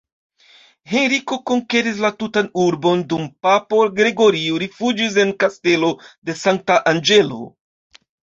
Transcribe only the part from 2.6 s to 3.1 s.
urbon